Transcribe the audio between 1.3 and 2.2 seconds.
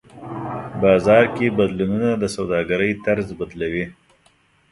کې بدلونونه